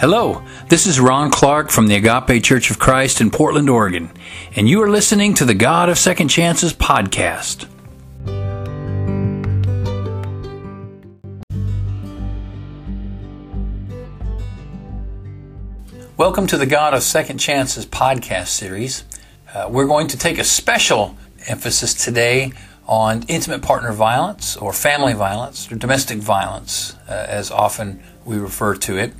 Hello, 0.00 0.42
this 0.70 0.86
is 0.86 0.98
Ron 0.98 1.30
Clark 1.30 1.68
from 1.68 1.86
the 1.86 1.94
Agape 1.94 2.42
Church 2.42 2.70
of 2.70 2.78
Christ 2.78 3.20
in 3.20 3.30
Portland, 3.30 3.68
Oregon, 3.68 4.10
and 4.56 4.66
you 4.66 4.80
are 4.82 4.88
listening 4.88 5.34
to 5.34 5.44
the 5.44 5.52
God 5.52 5.90
of 5.90 5.98
Second 5.98 6.28
Chances 6.28 6.72
podcast. 6.72 7.66
Welcome 16.16 16.46
to 16.46 16.56
the 16.56 16.64
God 16.64 16.94
of 16.94 17.02
Second 17.02 17.36
Chances 17.36 17.84
podcast 17.84 18.46
series. 18.46 19.04
Uh, 19.52 19.68
we're 19.70 19.86
going 19.86 20.06
to 20.06 20.16
take 20.16 20.38
a 20.38 20.44
special 20.44 21.14
emphasis 21.46 21.92
today 21.92 22.52
on 22.86 23.22
intimate 23.28 23.60
partner 23.60 23.92
violence 23.92 24.56
or 24.56 24.72
family 24.72 25.12
violence 25.12 25.70
or 25.70 25.74
domestic 25.74 26.20
violence, 26.20 26.96
uh, 27.06 27.26
as 27.28 27.50
often 27.50 28.02
we 28.24 28.38
refer 28.38 28.74
to 28.74 28.96
it. 28.96 29.12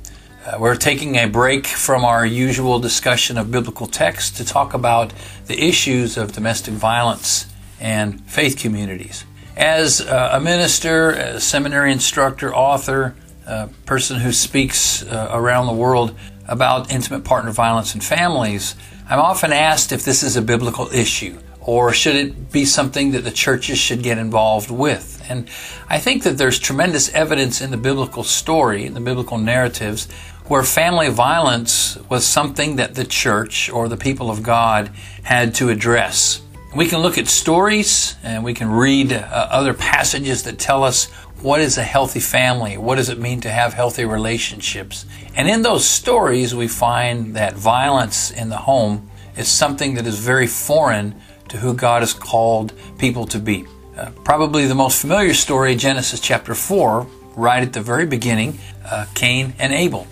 Uh, 0.43 0.57
we're 0.59 0.75
taking 0.75 1.17
a 1.17 1.27
break 1.27 1.67
from 1.67 2.03
our 2.03 2.25
usual 2.25 2.79
discussion 2.79 3.37
of 3.37 3.51
biblical 3.51 3.85
text 3.85 4.37
to 4.37 4.43
talk 4.43 4.73
about 4.73 5.13
the 5.45 5.63
issues 5.63 6.17
of 6.17 6.31
domestic 6.31 6.73
violence 6.73 7.45
and 7.79 8.19
faith 8.21 8.57
communities. 8.57 9.23
As 9.55 10.01
uh, 10.01 10.31
a 10.33 10.39
minister, 10.39 11.11
a 11.11 11.39
seminary 11.39 11.91
instructor, 11.91 12.55
author, 12.55 13.15
a 13.45 13.67
person 13.85 14.19
who 14.19 14.31
speaks 14.31 15.03
uh, 15.03 15.29
around 15.31 15.67
the 15.67 15.73
world 15.73 16.17
about 16.47 16.91
intimate 16.91 17.23
partner 17.23 17.51
violence 17.51 17.93
in 17.93 18.01
families, 18.01 18.75
I'm 19.07 19.19
often 19.19 19.53
asked 19.53 19.91
if 19.91 20.03
this 20.03 20.23
is 20.23 20.37
a 20.37 20.41
biblical 20.41 20.87
issue 20.91 21.37
or 21.61 21.93
should 21.93 22.15
it 22.15 22.51
be 22.51 22.65
something 22.65 23.11
that 23.11 23.23
the 23.23 23.31
churches 23.31 23.77
should 23.77 24.01
get 24.01 24.17
involved 24.17 24.71
with? 24.71 25.23
And 25.29 25.47
I 25.87 25.99
think 25.99 26.23
that 26.23 26.37
there's 26.37 26.57
tremendous 26.57 27.09
evidence 27.13 27.61
in 27.61 27.69
the 27.69 27.77
biblical 27.77 28.23
story, 28.23 28.85
in 28.85 28.95
the 28.95 28.99
biblical 28.99 29.37
narratives, 29.37 30.07
where 30.51 30.63
family 30.63 31.07
violence 31.07 31.97
was 32.09 32.27
something 32.27 32.75
that 32.75 32.93
the 32.93 33.05
church 33.05 33.69
or 33.69 33.87
the 33.87 33.95
people 33.95 34.29
of 34.29 34.43
God 34.43 34.91
had 35.23 35.55
to 35.55 35.69
address. 35.69 36.41
We 36.75 36.87
can 36.87 36.99
look 36.99 37.17
at 37.17 37.29
stories 37.29 38.17
and 38.21 38.43
we 38.43 38.53
can 38.53 38.69
read 38.69 39.13
uh, 39.13 39.47
other 39.49 39.73
passages 39.73 40.43
that 40.43 40.59
tell 40.59 40.83
us 40.83 41.05
what 41.41 41.61
is 41.61 41.77
a 41.77 41.83
healthy 41.83 42.19
family? 42.19 42.77
What 42.77 42.95
does 42.95 43.07
it 43.07 43.17
mean 43.17 43.39
to 43.41 43.49
have 43.49 43.73
healthy 43.73 44.03
relationships? 44.03 45.05
And 45.37 45.47
in 45.47 45.61
those 45.61 45.87
stories, 45.87 46.53
we 46.53 46.67
find 46.67 47.33
that 47.37 47.53
violence 47.53 48.29
in 48.29 48.49
the 48.49 48.57
home 48.57 49.09
is 49.37 49.47
something 49.47 49.93
that 49.93 50.05
is 50.05 50.19
very 50.19 50.47
foreign 50.47 51.15
to 51.47 51.59
who 51.59 51.73
God 51.73 52.01
has 52.01 52.11
called 52.11 52.73
people 52.97 53.25
to 53.27 53.39
be. 53.39 53.65
Uh, 53.95 54.11
probably 54.25 54.67
the 54.67 54.75
most 54.75 54.99
familiar 54.99 55.33
story, 55.33 55.77
Genesis 55.77 56.19
chapter 56.19 56.53
4, 56.53 57.07
right 57.37 57.63
at 57.63 57.71
the 57.71 57.81
very 57.81 58.05
beginning, 58.05 58.59
uh, 58.83 59.05
Cain 59.15 59.53
and 59.57 59.71
Abel 59.71 60.05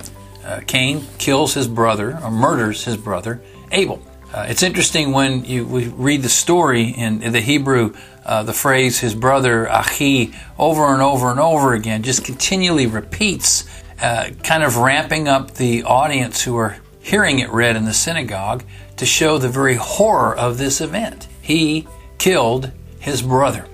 uh, 0.46 0.62
Cain 0.68 1.06
kills 1.18 1.54
his 1.54 1.68
brother 1.68 2.20
or 2.24 2.32
murders 2.32 2.86
his 2.86 2.98
brother 2.98 3.42
Abel. 3.72 4.02
Uh, 4.34 4.46
it's 4.48 4.62
interesting 4.62 5.12
when 5.12 5.44
you 5.46 5.66
we 5.66 5.88
read 5.88 6.22
the 6.22 6.30
story 6.30 6.90
in, 6.90 7.24
in 7.24 7.34
the 7.34 7.42
Hebrew, 7.42 7.96
uh, 8.26 8.44
the 8.44 8.54
phrase 8.54 9.00
"his 9.00 9.16
brother 9.16 9.68
Achi" 9.68 10.34
over 10.58 10.94
and 10.94 11.02
over 11.02 11.32
and 11.32 11.40
over 11.40 11.74
again, 11.74 12.04
just 12.04 12.24
continually 12.24 12.86
repeats, 12.86 13.64
uh, 14.02 14.30
kind 14.44 14.64
of 14.64 14.78
ramping 14.78 15.28
up 15.28 15.56
the 15.56 15.84
audience 15.84 16.44
who 16.44 16.56
are 16.58 16.78
hearing 17.02 17.40
it 17.40 17.50
read 17.50 17.76
in 17.76 17.86
the 17.86 17.94
synagogue 17.94 18.64
to 18.98 19.06
show 19.06 19.40
the 19.40 19.50
very 19.50 19.76
horror 19.76 20.36
of 20.36 20.60
this 20.60 20.80
event. 20.80 21.28
He 21.42 21.88
killed 22.20 22.72
his 23.00 23.24
brother. 23.24 23.66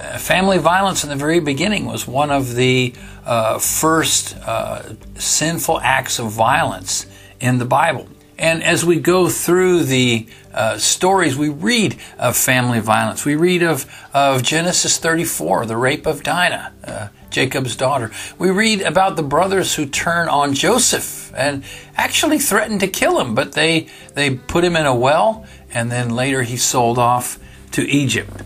Uh, 0.00 0.16
family 0.16 0.56
violence 0.56 1.04
in 1.04 1.10
the 1.10 1.16
very 1.16 1.40
beginning 1.40 1.84
was 1.84 2.06
one 2.06 2.30
of 2.30 2.54
the 2.54 2.94
uh, 3.26 3.58
first 3.58 4.34
uh, 4.46 4.94
sinful 5.16 5.78
acts 5.80 6.18
of 6.18 6.30
violence 6.30 7.04
in 7.38 7.58
the 7.58 7.66
Bible. 7.66 8.08
And 8.38 8.62
as 8.62 8.82
we 8.82 8.98
go 8.98 9.28
through 9.28 9.84
the 9.84 10.26
uh, 10.54 10.78
stories, 10.78 11.36
we 11.36 11.50
read 11.50 11.98
of 12.18 12.34
family 12.34 12.80
violence. 12.80 13.26
We 13.26 13.34
read 13.34 13.62
of, 13.62 13.84
of 14.14 14.42
Genesis 14.42 14.96
34, 14.96 15.66
the 15.66 15.76
rape 15.76 16.06
of 16.06 16.22
Dinah, 16.22 16.72
uh, 16.82 17.08
Jacob's 17.28 17.76
daughter. 17.76 18.10
We 18.38 18.50
read 18.50 18.80
about 18.80 19.16
the 19.16 19.22
brothers 19.22 19.74
who 19.74 19.84
turn 19.84 20.30
on 20.30 20.54
Joseph 20.54 21.30
and 21.36 21.62
actually 21.94 22.38
threaten 22.38 22.78
to 22.78 22.88
kill 22.88 23.20
him, 23.20 23.34
but 23.34 23.52
they, 23.52 23.88
they 24.14 24.36
put 24.36 24.64
him 24.64 24.76
in 24.76 24.86
a 24.86 24.94
well, 24.94 25.46
and 25.74 25.92
then 25.92 26.08
later 26.08 26.42
he's 26.42 26.62
sold 26.62 26.98
off 26.98 27.38
to 27.72 27.86
Egypt. 27.86 28.42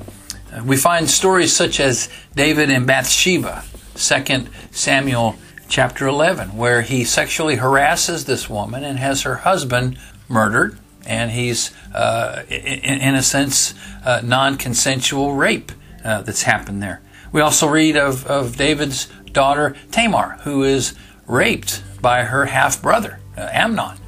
We 0.63 0.77
find 0.77 1.11
stories 1.11 1.55
such 1.55 1.81
as 1.81 2.09
David 2.37 2.71
and 2.71 2.87
Bathsheba, 2.87 3.65
2 3.97 4.47
Samuel 4.71 5.37
chapter 5.69 6.07
11, 6.07 6.57
where 6.57 6.83
he 6.83 7.05
sexually 7.05 7.57
harasses 7.57 8.27
this 8.27 8.49
woman 8.49 8.85
and 8.85 8.99
has 8.99 9.23
her 9.23 9.37
husband 9.37 9.99
murdered, 10.29 10.79
and 11.07 11.33
he's, 11.33 11.73
uh, 11.93 12.45
in, 12.49 13.15
a 13.15 13.23
sense, 13.23 13.75
uh, 14.05 14.21
non 14.23 14.57
consensual 14.57 15.35
rape 15.35 15.73
uh, 16.05 16.23
that's 16.23 16.43
happened 16.43 16.83
there. 16.83 17.03
We 17.33 17.41
also 17.41 17.67
read 17.67 17.97
of, 17.97 18.25
of 18.27 18.57
David's 18.57 19.07
daughter 19.33 19.75
Tamar, 19.91 20.39
who 20.45 20.63
is 20.63 20.95
raped 21.27 21.83
by 22.01 22.25
her 22.25 22.47
half 22.47 22.81
brother, 22.81 23.19
uh, 23.37 23.49
Amnon. 23.51 23.99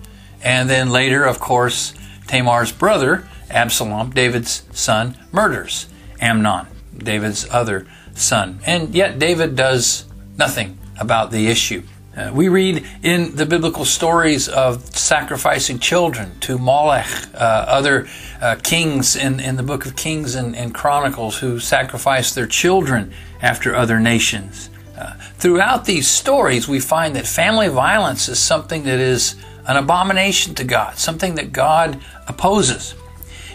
And 0.43 0.71
then 0.71 0.91
later, 0.91 1.25
of 1.25 1.41
course, 1.41 1.93
Tamar's 2.29 2.71
brother, 2.71 3.27
Absalom, 3.51 4.11
David's 4.11 4.63
son, 4.73 5.17
murders 5.33 5.89
Amnon, 6.21 6.67
David's 6.97 7.49
other 7.51 7.87
son. 8.15 8.61
And 8.67 8.95
yet 8.95 9.19
David 9.19 9.57
does 9.57 10.05
nothing 10.37 10.79
about 10.99 11.31
the 11.31 11.49
issue. 11.49 11.83
Uh, 12.17 12.31
we 12.33 12.49
read 12.49 12.83
in 13.03 13.37
the 13.37 13.45
biblical 13.45 13.85
stories 13.85 14.49
of 14.49 14.83
sacrificing 14.97 15.79
children 15.79 16.33
to 16.41 16.57
Molech, 16.57 17.07
uh, 17.35 17.37
other 17.69 18.09
uh, 18.41 18.57
kings 18.63 19.17
in, 19.17 19.39
in 19.39 19.57
the 19.57 19.63
book 19.63 19.85
of 19.85 19.97
Kings 19.97 20.35
and, 20.35 20.57
and, 20.57 20.75
Chronicles 20.75 21.39
who 21.39 21.61
sacrificed 21.61 22.35
their 22.35 22.47
children 22.47 23.13
after 23.43 23.75
other 23.75 24.01
nations. 24.01 24.71
Uh, 24.97 25.13
throughout 25.37 25.85
these 25.85 26.09
stories, 26.09 26.67
we 26.67 26.81
find 26.81 27.15
that 27.17 27.27
family 27.27 27.69
violence 27.69 28.31
is 28.31 28.39
something 28.39 28.85
that 28.85 28.99
is 28.99 29.35
an 29.67 29.77
abomination 29.77 30.55
to 30.55 30.65
God, 30.65 30.97
something 30.97 31.35
that 31.35 31.53
God 31.53 32.01
opposes. 32.29 32.95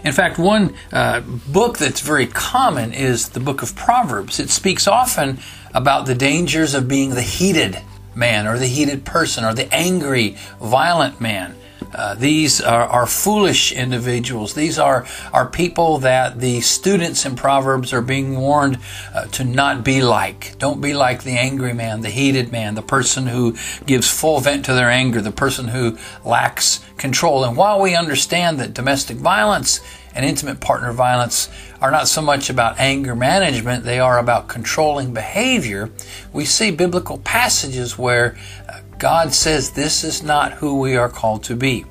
In 0.03 0.13
fact, 0.13 0.39
one 0.39 0.73
uh, 0.91 1.21
book 1.21 1.77
that's 1.77 2.01
very 2.01 2.25
common 2.25 2.93
is 2.93 3.29
the 3.29 3.39
book 3.39 3.61
of 3.61 3.75
Proverbs. 3.75 4.39
It 4.39 4.49
speaks 4.49 4.87
often 4.87 5.39
about 5.73 6.05
the 6.05 6.15
dangers 6.15 6.73
of 6.73 6.87
being 6.87 7.11
the 7.11 7.21
heated 7.21 7.79
man 8.15 8.47
or 8.47 8.57
the 8.57 8.65
heated 8.65 9.05
person 9.05 9.45
or 9.45 9.53
the 9.53 9.73
angry, 9.73 10.37
violent 10.59 11.21
man. 11.21 11.55
Uh, 11.93 12.15
these 12.15 12.61
are, 12.61 12.83
are, 12.83 13.05
foolish 13.05 13.71
individuals. 13.71 14.53
These 14.53 14.79
are, 14.79 15.05
are 15.33 15.49
people 15.49 15.97
that 15.99 16.39
the 16.39 16.61
students 16.61 17.25
in 17.25 17.35
Proverbs 17.35 17.91
are 17.91 18.01
being 18.01 18.39
warned 18.39 18.77
uh, 19.13 19.25
to 19.27 19.43
not 19.43 19.83
be 19.83 20.01
like. 20.01 20.57
Don't 20.57 20.79
be 20.79 20.93
like 20.93 21.23
the 21.23 21.37
angry 21.37 21.73
man, 21.73 22.01
the 22.01 22.09
heated 22.09 22.51
man, 22.51 22.75
the 22.75 22.81
person 22.81 23.27
who 23.27 23.55
gives 23.85 24.09
full 24.09 24.39
vent 24.39 24.65
to 24.65 24.73
their 24.73 24.89
anger, 24.89 25.21
the 25.21 25.31
person 25.31 25.67
who 25.69 25.97
lacks 26.23 26.79
control. 26.97 27.43
And 27.43 27.57
while 27.57 27.81
we 27.81 27.95
understand 27.95 28.59
that 28.59 28.73
domestic 28.73 29.17
violence 29.17 29.81
and 30.13 30.25
intimate 30.25 30.59
partner 30.59 30.91
violence 30.91 31.49
are 31.81 31.91
not 31.91 32.07
so 32.07 32.21
much 32.21 32.49
about 32.49 32.79
anger 32.79 33.15
management, 33.15 33.83
they 33.83 33.99
are 33.99 34.19
about 34.19 34.47
controlling 34.47 35.13
behavior, 35.13 35.89
we 36.31 36.45
see 36.45 36.71
biblical 36.71 37.17
passages 37.19 37.97
where 37.97 38.37
uh, 38.69 38.80
God 39.01 39.33
says 39.33 39.71
this 39.71 40.03
is 40.03 40.21
not 40.21 40.53
who 40.53 40.79
we 40.79 40.95
are 40.95 41.09
called 41.09 41.43
to 41.45 41.55
be. 41.55 41.85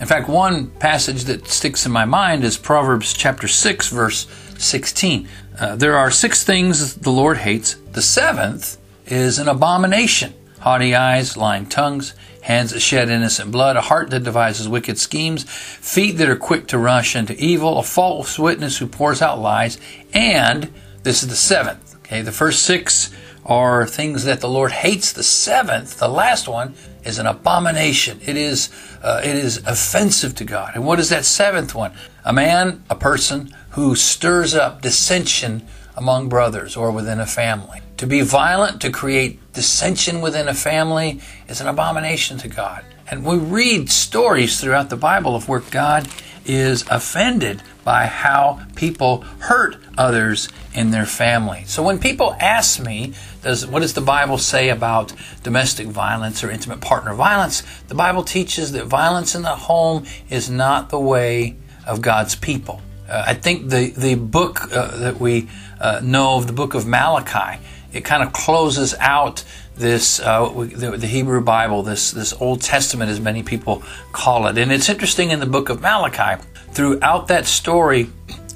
In 0.00 0.06
fact, 0.08 0.28
one 0.28 0.70
passage 0.70 1.22
that 1.26 1.46
sticks 1.46 1.86
in 1.86 1.92
my 1.92 2.04
mind 2.04 2.42
is 2.42 2.58
Proverbs 2.58 3.12
chapter 3.12 3.46
6, 3.46 3.88
verse 3.90 4.26
16. 4.58 5.28
Uh, 5.56 5.76
there 5.76 5.96
are 5.96 6.10
six 6.10 6.42
things 6.42 6.96
the 6.96 7.12
Lord 7.12 7.36
hates. 7.36 7.74
The 7.92 8.02
seventh 8.02 8.76
is 9.06 9.38
an 9.38 9.46
abomination 9.46 10.34
haughty 10.58 10.96
eyes, 10.96 11.36
lying 11.36 11.66
tongues, 11.66 12.14
hands 12.42 12.72
that 12.72 12.80
shed 12.80 13.08
innocent 13.08 13.52
blood, 13.52 13.76
a 13.76 13.80
heart 13.80 14.10
that 14.10 14.24
devises 14.24 14.68
wicked 14.68 14.98
schemes, 14.98 15.44
feet 15.44 16.12
that 16.12 16.28
are 16.28 16.36
quick 16.36 16.66
to 16.68 16.78
rush 16.78 17.14
into 17.14 17.34
evil, 17.36 17.78
a 17.78 17.82
false 17.82 18.36
witness 18.38 18.78
who 18.78 18.86
pours 18.86 19.22
out 19.22 19.40
lies, 19.40 19.78
and 20.12 20.72
this 21.02 21.22
is 21.22 21.28
the 21.28 21.36
seventh. 21.36 21.96
Okay, 21.98 22.22
the 22.22 22.32
first 22.32 22.62
six 22.62 23.12
are 23.44 23.86
things 23.86 24.24
that 24.24 24.40
the 24.40 24.48
Lord 24.48 24.72
hates. 24.72 25.12
The 25.12 25.22
seventh, 25.22 25.98
the 25.98 26.08
last 26.08 26.48
one, 26.48 26.74
is 27.04 27.18
an 27.18 27.26
abomination. 27.26 28.20
It 28.24 28.36
is 28.36 28.70
uh, 29.02 29.20
it 29.24 29.34
is 29.34 29.58
offensive 29.66 30.34
to 30.36 30.44
God. 30.44 30.72
And 30.74 30.86
what 30.86 31.00
is 31.00 31.08
that 31.08 31.24
seventh 31.24 31.74
one? 31.74 31.92
A 32.24 32.32
man, 32.32 32.84
a 32.88 32.94
person 32.94 33.54
who 33.70 33.94
stirs 33.94 34.54
up 34.54 34.82
dissension 34.82 35.66
among 35.96 36.28
brothers 36.28 36.76
or 36.76 36.90
within 36.90 37.20
a 37.20 37.26
family. 37.26 37.80
To 37.98 38.06
be 38.06 38.20
violent, 38.22 38.80
to 38.82 38.90
create 38.90 39.40
dissension 39.52 40.20
within 40.20 40.48
a 40.48 40.54
family, 40.54 41.20
is 41.48 41.60
an 41.60 41.68
abomination 41.68 42.38
to 42.38 42.48
God. 42.48 42.84
And 43.10 43.24
we 43.24 43.36
read 43.36 43.90
stories 43.90 44.60
throughout 44.60 44.90
the 44.90 44.96
Bible 44.96 45.36
of 45.36 45.48
where 45.48 45.60
God 45.60 46.08
is 46.44 46.84
offended 46.88 47.62
by 47.84 48.06
how 48.06 48.60
people 48.76 49.22
hurt 49.40 49.76
others 49.98 50.48
in 50.74 50.90
their 50.90 51.06
family. 51.06 51.64
So 51.66 51.82
when 51.82 51.98
people 51.98 52.36
ask 52.40 52.80
me, 52.80 53.14
does 53.42 53.66
what 53.66 53.80
does 53.80 53.94
the 53.94 54.00
Bible 54.00 54.38
say 54.38 54.68
about 54.68 55.12
domestic 55.42 55.88
violence 55.88 56.44
or 56.44 56.50
intimate 56.50 56.80
partner 56.80 57.14
violence? 57.14 57.62
The 57.88 57.94
Bible 57.94 58.22
teaches 58.22 58.72
that 58.72 58.86
violence 58.86 59.34
in 59.34 59.42
the 59.42 59.56
home 59.56 60.04
is 60.30 60.48
not 60.48 60.90
the 60.90 61.00
way 61.00 61.56
of 61.86 62.00
God's 62.00 62.34
people. 62.34 62.80
Uh, 63.08 63.24
I 63.26 63.34
think 63.34 63.68
the 63.68 63.90
the 63.90 64.14
book 64.14 64.72
uh, 64.72 64.96
that 64.98 65.20
we 65.20 65.48
uh, 65.80 66.00
know 66.02 66.36
of, 66.36 66.46
the 66.46 66.52
book 66.52 66.74
of 66.74 66.86
Malachi, 66.86 67.60
it 67.92 68.04
kind 68.04 68.22
of 68.22 68.32
closes 68.32 68.94
out 69.00 69.44
this 69.76 70.20
uh, 70.20 70.48
the, 70.48 70.96
the, 70.96 71.06
Hebrew 71.06 71.40
Bible, 71.40 71.82
this 71.82 72.12
this 72.12 72.32
Old 72.32 72.62
Testament, 72.62 73.10
as 73.10 73.20
many 73.20 73.42
people 73.42 73.82
call 74.12 74.46
it. 74.46 74.56
And 74.58 74.70
it's 74.70 74.88
interesting 74.88 75.30
in 75.30 75.40
the 75.40 75.46
book 75.46 75.68
of 75.68 75.80
Malachi, 75.80 76.42
throughout 76.72 77.28
that 77.28 77.46
story, 77.46 78.10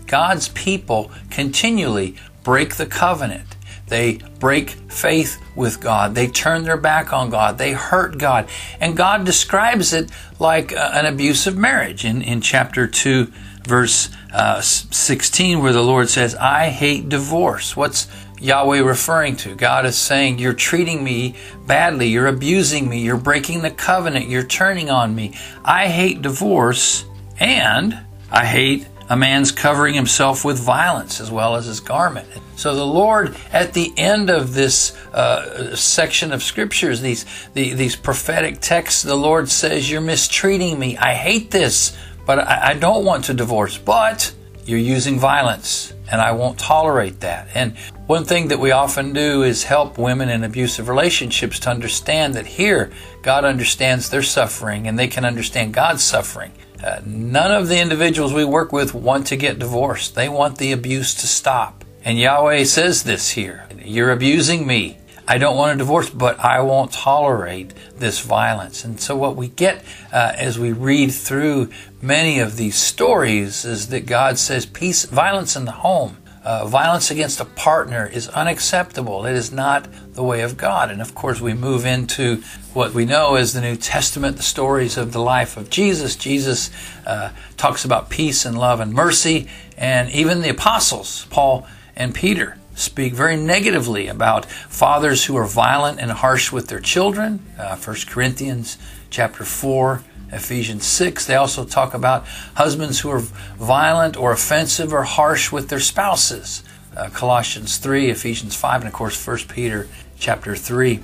God's 0.06 0.48
people 0.48 1.10
continually 1.30 2.16
break 2.42 2.76
the 2.76 2.86
covenant. 2.86 3.56
They 3.88 4.18
break 4.40 4.70
faith 4.70 5.40
with 5.54 5.80
God. 5.80 6.14
They 6.14 6.26
turn 6.26 6.64
their 6.64 6.76
back 6.76 7.12
on 7.12 7.30
God. 7.30 7.58
They 7.58 7.72
hurt 7.72 8.18
God. 8.18 8.48
And 8.80 8.96
God 8.96 9.24
describes 9.24 9.92
it 9.92 10.10
like 10.40 10.72
uh, 10.72 10.90
an 10.94 11.06
abusive 11.06 11.56
marriage 11.56 12.04
in, 12.04 12.20
in 12.22 12.40
chapter 12.40 12.88
2, 12.88 13.30
verse 13.62 14.10
uh, 14.32 14.60
16, 14.60 15.62
where 15.62 15.72
the 15.72 15.82
Lord 15.82 16.08
says, 16.08 16.34
I 16.34 16.68
hate 16.68 17.08
divorce. 17.08 17.76
What's 17.76 18.08
Yahweh 18.40 18.80
referring 18.80 19.36
to? 19.36 19.54
God 19.54 19.86
is 19.86 19.96
saying, 19.96 20.40
You're 20.40 20.52
treating 20.52 21.04
me 21.04 21.36
badly. 21.66 22.08
You're 22.08 22.26
abusing 22.26 22.88
me. 22.88 23.02
You're 23.02 23.16
breaking 23.16 23.62
the 23.62 23.70
covenant. 23.70 24.28
You're 24.28 24.44
turning 24.44 24.90
on 24.90 25.14
me. 25.14 25.38
I 25.64 25.86
hate 25.88 26.22
divorce 26.22 27.04
and 27.38 28.05
I 28.30 28.44
hate 28.44 28.86
a 29.08 29.16
man's 29.16 29.52
covering 29.52 29.94
himself 29.94 30.44
with 30.44 30.58
violence 30.58 31.20
as 31.20 31.30
well 31.30 31.54
as 31.54 31.66
his 31.66 31.80
garment. 31.80 32.26
So 32.56 32.74
the 32.74 32.86
Lord, 32.86 33.36
at 33.52 33.72
the 33.72 33.92
end 33.96 34.30
of 34.30 34.54
this 34.54 34.96
uh, 35.12 35.76
section 35.76 36.32
of 36.32 36.42
scriptures, 36.42 37.00
these 37.00 37.24
the, 37.54 37.74
these 37.74 37.94
prophetic 37.94 38.60
texts, 38.60 39.02
the 39.02 39.14
Lord 39.14 39.48
says, 39.48 39.90
"You're 39.90 40.00
mistreating 40.00 40.78
me. 40.78 40.96
I 40.96 41.14
hate 41.14 41.50
this, 41.50 41.96
but 42.24 42.40
I, 42.40 42.70
I 42.70 42.74
don't 42.74 43.04
want 43.04 43.24
to 43.26 43.34
divorce. 43.34 43.78
But 43.78 44.32
you're 44.64 44.78
using 44.78 45.20
violence, 45.20 45.92
and 46.10 46.20
I 46.20 46.32
won't 46.32 46.58
tolerate 46.58 47.20
that." 47.20 47.48
And 47.54 47.76
one 48.06 48.24
thing 48.24 48.48
that 48.48 48.58
we 48.58 48.72
often 48.72 49.12
do 49.12 49.42
is 49.42 49.64
help 49.64 49.98
women 49.98 50.30
in 50.30 50.42
abusive 50.42 50.88
relationships 50.88 51.60
to 51.60 51.70
understand 51.70 52.34
that 52.34 52.46
here 52.46 52.90
God 53.22 53.44
understands 53.44 54.10
their 54.10 54.22
suffering, 54.22 54.88
and 54.88 54.98
they 54.98 55.08
can 55.08 55.24
understand 55.24 55.74
God's 55.74 56.02
suffering. 56.02 56.52
Uh, 56.86 57.00
none 57.04 57.50
of 57.50 57.66
the 57.66 57.80
individuals 57.80 58.32
we 58.32 58.44
work 58.44 58.70
with 58.70 58.94
want 58.94 59.26
to 59.26 59.36
get 59.36 59.58
divorced. 59.58 60.14
They 60.14 60.28
want 60.28 60.58
the 60.58 60.70
abuse 60.70 61.14
to 61.16 61.26
stop. 61.26 61.84
And 62.04 62.16
Yahweh 62.16 62.62
says 62.62 63.02
this 63.02 63.30
here 63.30 63.66
You're 63.84 64.12
abusing 64.12 64.68
me. 64.68 64.98
I 65.26 65.38
don't 65.38 65.56
want 65.56 65.74
a 65.74 65.78
divorce, 65.78 66.08
but 66.08 66.38
I 66.38 66.60
won't 66.60 66.92
tolerate 66.92 67.74
this 67.96 68.20
violence. 68.20 68.84
And 68.84 69.00
so, 69.00 69.16
what 69.16 69.34
we 69.34 69.48
get 69.48 69.84
uh, 70.12 70.34
as 70.36 70.60
we 70.60 70.70
read 70.70 71.10
through 71.10 71.70
many 72.00 72.38
of 72.38 72.56
these 72.56 72.76
stories 72.76 73.64
is 73.64 73.88
that 73.88 74.06
God 74.06 74.38
says 74.38 74.64
peace, 74.64 75.06
violence 75.06 75.56
in 75.56 75.64
the 75.64 75.72
home 75.72 76.18
uh, 76.46 76.64
violence 76.64 77.10
against 77.10 77.40
a 77.40 77.44
partner 77.44 78.06
is 78.06 78.28
unacceptable. 78.28 79.26
It 79.26 79.34
is 79.34 79.50
not 79.50 79.88
the 80.14 80.22
way 80.22 80.42
of 80.42 80.56
God. 80.56 80.92
And 80.92 81.02
of 81.02 81.12
course, 81.12 81.40
we 81.40 81.54
move 81.54 81.84
into 81.84 82.40
what 82.72 82.94
we 82.94 83.04
know 83.04 83.34
as 83.34 83.52
the 83.52 83.60
New 83.60 83.74
Testament, 83.74 84.36
the 84.36 84.44
stories 84.44 84.96
of 84.96 85.12
the 85.12 85.18
life 85.18 85.56
of 85.56 85.70
Jesus. 85.70 86.14
Jesus 86.14 86.70
uh, 87.04 87.32
talks 87.56 87.84
about 87.84 88.10
peace 88.10 88.44
and 88.44 88.56
love 88.56 88.78
and 88.78 88.94
mercy. 88.94 89.48
And 89.76 90.08
even 90.12 90.40
the 90.40 90.50
apostles, 90.50 91.26
Paul 91.30 91.66
and 91.96 92.14
Peter, 92.14 92.58
speak 92.76 93.12
very 93.12 93.36
negatively 93.36 94.06
about 94.06 94.44
fathers 94.44 95.24
who 95.24 95.36
are 95.36 95.46
violent 95.46 95.98
and 95.98 96.12
harsh 96.12 96.52
with 96.52 96.68
their 96.68 96.78
children. 96.78 97.44
Uh, 97.58 97.74
1 97.76 97.96
Corinthians 98.06 98.78
chapter 99.10 99.44
4 99.44 100.04
Ephesians 100.32 100.84
6. 100.84 101.26
They 101.26 101.36
also 101.36 101.64
talk 101.64 101.94
about 101.94 102.26
husbands 102.54 103.00
who 103.00 103.10
are 103.10 103.20
violent 103.20 104.16
or 104.16 104.32
offensive 104.32 104.92
or 104.92 105.04
harsh 105.04 105.52
with 105.52 105.68
their 105.68 105.80
spouses. 105.80 106.62
Uh, 106.96 107.10
Colossians 107.10 107.76
3, 107.78 108.10
Ephesians 108.10 108.56
5, 108.56 108.82
and 108.82 108.88
of 108.88 108.94
course 108.94 109.26
1 109.26 109.38
Peter 109.48 109.86
chapter 110.18 110.56
3. 110.56 111.00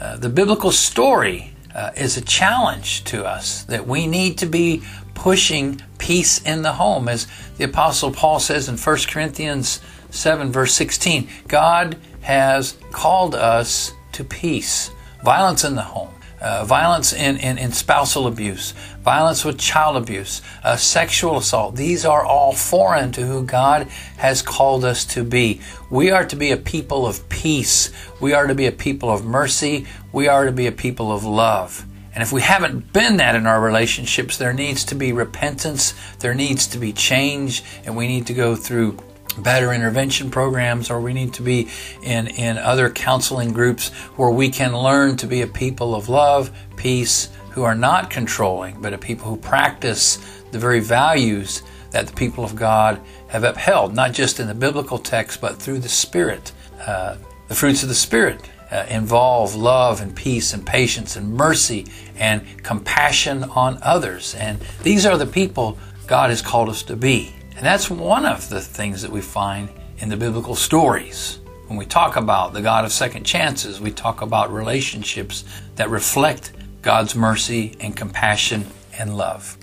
Uh, 0.00 0.16
the 0.16 0.28
biblical 0.28 0.72
story 0.72 1.54
uh, 1.74 1.90
is 1.96 2.16
a 2.16 2.20
challenge 2.20 3.04
to 3.04 3.24
us 3.24 3.62
that 3.64 3.86
we 3.86 4.06
need 4.06 4.36
to 4.38 4.46
be 4.46 4.82
pushing 5.14 5.80
peace 5.98 6.42
in 6.42 6.62
the 6.62 6.72
home. 6.72 7.08
As 7.08 7.28
the 7.56 7.64
Apostle 7.64 8.10
Paul 8.10 8.40
says 8.40 8.68
in 8.68 8.76
1 8.76 8.98
Corinthians 9.08 9.80
7, 10.10 10.50
verse 10.50 10.74
16, 10.74 11.28
God 11.48 11.96
has 12.22 12.76
called 12.90 13.34
us 13.34 13.92
to 14.12 14.24
peace, 14.24 14.90
violence 15.22 15.64
in 15.64 15.76
the 15.76 15.82
home 15.82 16.12
uh, 16.42 16.64
violence 16.64 17.12
in, 17.12 17.36
in, 17.36 17.56
in, 17.56 17.70
spousal 17.70 18.26
abuse, 18.26 18.72
violence 19.02 19.44
with 19.44 19.58
child 19.58 19.96
abuse, 19.96 20.42
uh, 20.64 20.76
sexual 20.76 21.36
assault. 21.38 21.76
These 21.76 22.04
are 22.04 22.24
all 22.24 22.52
foreign 22.52 23.12
to 23.12 23.24
who 23.24 23.44
God 23.44 23.86
has 24.16 24.42
called 24.42 24.84
us 24.84 25.04
to 25.06 25.22
be. 25.22 25.60
We 25.88 26.10
are 26.10 26.24
to 26.24 26.34
be 26.34 26.50
a 26.50 26.56
people 26.56 27.06
of 27.06 27.28
peace. 27.28 27.92
We 28.20 28.32
are 28.32 28.48
to 28.48 28.54
be 28.54 28.66
a 28.66 28.72
people 28.72 29.08
of 29.10 29.24
mercy. 29.24 29.86
We 30.12 30.26
are 30.26 30.44
to 30.44 30.52
be 30.52 30.66
a 30.66 30.72
people 30.72 31.12
of 31.12 31.24
love. 31.24 31.86
And 32.14 32.22
if 32.22 32.32
we 32.32 32.42
haven't 32.42 32.92
been 32.92 33.18
that 33.18 33.36
in 33.36 33.46
our 33.46 33.60
relationships, 33.60 34.36
there 34.36 34.52
needs 34.52 34.84
to 34.86 34.94
be 34.94 35.12
repentance, 35.12 35.94
there 36.18 36.34
needs 36.34 36.66
to 36.68 36.78
be 36.78 36.92
change, 36.92 37.62
and 37.84 37.96
we 37.96 38.06
need 38.06 38.26
to 38.26 38.34
go 38.34 38.54
through 38.54 38.98
batterer 39.34 39.74
intervention 39.74 40.30
programs 40.30 40.90
or 40.90 41.00
we 41.00 41.12
need 41.12 41.32
to 41.34 41.42
be 41.42 41.68
in, 42.02 42.28
in 42.28 42.58
other 42.58 42.90
counseling 42.90 43.52
groups 43.52 43.88
where 44.16 44.30
we 44.30 44.48
can 44.48 44.76
learn 44.76 45.16
to 45.16 45.26
be 45.26 45.42
a 45.42 45.46
people 45.46 45.94
of 45.94 46.08
love, 46.08 46.50
peace, 46.76 47.28
who 47.50 47.62
are 47.62 47.74
not 47.74 48.10
controlling, 48.10 48.80
but 48.80 48.92
a 48.92 48.98
people 48.98 49.26
who 49.26 49.36
practice 49.36 50.16
the 50.52 50.58
very 50.58 50.80
values 50.80 51.62
that 51.90 52.06
the 52.06 52.12
people 52.14 52.44
of 52.44 52.56
God 52.56 53.00
have 53.28 53.44
upheld, 53.44 53.94
not 53.94 54.12
just 54.12 54.40
in 54.40 54.48
the 54.48 54.54
biblical 54.54 54.98
text, 54.98 55.40
but 55.40 55.56
through 55.56 55.78
the 55.78 55.88
Spirit. 55.88 56.52
Uh, 56.86 57.16
the 57.48 57.54
fruits 57.54 57.82
of 57.82 57.88
the 57.88 57.94
Spirit 57.94 58.40
uh, 58.70 58.86
involve 58.88 59.54
love 59.54 60.00
and 60.00 60.16
peace 60.16 60.54
and 60.54 60.66
patience 60.66 61.16
and 61.16 61.34
mercy 61.34 61.86
and 62.16 62.42
compassion 62.62 63.44
on 63.44 63.78
others. 63.82 64.34
And 64.34 64.58
these 64.82 65.04
are 65.04 65.18
the 65.18 65.26
people 65.26 65.78
God 66.06 66.30
has 66.30 66.40
called 66.40 66.70
us 66.70 66.82
to 66.84 66.96
be. 66.96 67.34
And 67.56 67.64
that's 67.64 67.90
one 67.90 68.26
of 68.26 68.48
the 68.48 68.60
things 68.60 69.02
that 69.02 69.10
we 69.10 69.20
find 69.20 69.68
in 69.98 70.08
the 70.08 70.16
biblical 70.16 70.54
stories. 70.54 71.38
When 71.68 71.78
we 71.78 71.86
talk 71.86 72.16
about 72.16 72.52
the 72.52 72.62
God 72.62 72.84
of 72.84 72.92
second 72.92 73.24
chances, 73.24 73.80
we 73.80 73.90
talk 73.90 74.20
about 74.20 74.52
relationships 74.52 75.44
that 75.76 75.90
reflect 75.90 76.52
God's 76.82 77.14
mercy 77.14 77.76
and 77.80 77.96
compassion 77.96 78.66
and 78.98 79.16
love. 79.16 79.56